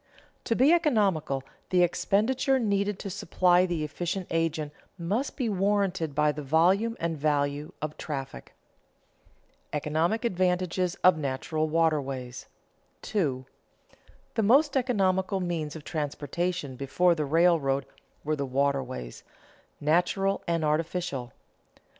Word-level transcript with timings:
To 0.45 0.55
be 0.55 0.73
economical, 0.73 1.43
the 1.69 1.83
expenditure 1.83 2.57
needed 2.57 2.97
to 2.97 3.09
supply 3.11 3.67
the 3.67 3.83
efficient 3.83 4.25
agent 4.31 4.73
must 4.97 5.37
be 5.37 5.47
warranted 5.47 6.15
by 6.15 6.31
the 6.31 6.41
volume 6.41 6.97
and 6.99 7.15
value 7.15 7.71
of 7.83 7.97
traffic. 7.97 8.55
[Sidenote: 9.45 9.67
Economic 9.73 10.25
advantages 10.25 10.95
of 11.03 11.19
natural 11.19 11.69
waterways] 11.69 12.47
2. 13.03 13.45
_The 14.33 14.43
most 14.43 14.75
economical 14.75 15.39
means 15.39 15.75
of 15.75 15.83
transportation 15.83 16.75
before 16.75 17.13
the 17.13 17.23
railroad 17.25 17.85
were 18.23 18.35
the 18.35 18.43
waterways, 18.43 19.23
natural 19.79 20.41
and 20.47 20.65
artificial. 20.65 21.31